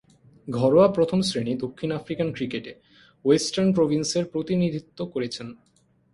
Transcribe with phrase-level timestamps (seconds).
[0.47, 2.71] ঘরোয়া প্রথম-শ্রেণীর দক্ষিণ আফ্রিকান ক্রিকেটে
[3.25, 5.47] ওয়েস্টার্ন প্রভিন্সের প্রতিনিধিত্ব করেছেন।